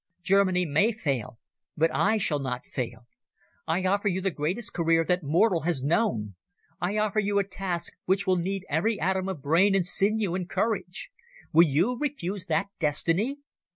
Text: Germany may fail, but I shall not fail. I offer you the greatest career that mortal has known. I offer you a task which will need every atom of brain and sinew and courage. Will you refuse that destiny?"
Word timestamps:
Germany 0.23 0.65
may 0.65 0.91
fail, 0.91 1.37
but 1.77 1.93
I 1.93 2.17
shall 2.17 2.39
not 2.39 2.65
fail. 2.65 3.05
I 3.67 3.85
offer 3.85 4.07
you 4.07 4.19
the 4.19 4.31
greatest 4.31 4.73
career 4.73 5.05
that 5.05 5.21
mortal 5.21 5.61
has 5.61 5.83
known. 5.83 6.33
I 6.79 6.97
offer 6.97 7.19
you 7.19 7.37
a 7.37 7.43
task 7.43 7.93
which 8.05 8.25
will 8.25 8.37
need 8.37 8.65
every 8.67 8.99
atom 8.99 9.29
of 9.29 9.43
brain 9.43 9.75
and 9.75 9.85
sinew 9.85 10.33
and 10.33 10.49
courage. 10.49 11.11
Will 11.53 11.67
you 11.67 11.99
refuse 11.99 12.47
that 12.47 12.69
destiny?" 12.79 13.37